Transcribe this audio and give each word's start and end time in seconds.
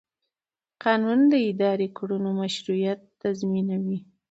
قانون 0.83 1.19
د 1.31 1.33
اداري 1.49 1.87
کړنو 1.97 2.29
مشروعیت 2.41 2.99
تضمینوي. 3.21 3.99